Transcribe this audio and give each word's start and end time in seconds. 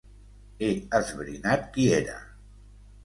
He 0.61 0.69
esbrinat 1.01 1.69
qui 1.77 1.87
era. 1.99 2.17